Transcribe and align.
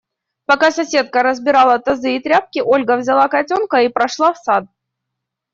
Пока 0.47 0.71
соседка 0.71 1.21
разбирала 1.21 1.77
тазы 1.77 2.15
и 2.15 2.19
тряпки, 2.19 2.57
Ольга 2.57 2.97
взяла 2.97 3.27
котенка 3.27 3.83
и 3.83 3.87
прошла 3.89 4.33
в 4.33 4.37
сад. 4.39 4.65